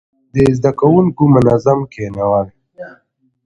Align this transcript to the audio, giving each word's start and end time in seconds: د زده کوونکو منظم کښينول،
د 0.33 0.35
زده 0.57 0.71
کوونکو 0.79 1.23
منظم 1.33 1.79
کښينول، 1.91 2.47